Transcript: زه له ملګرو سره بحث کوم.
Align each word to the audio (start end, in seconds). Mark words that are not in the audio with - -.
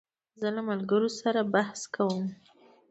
زه 0.39 0.47
له 0.55 0.61
ملګرو 0.69 1.09
سره 1.21 1.41
بحث 1.53 1.79
کوم. 1.95 2.23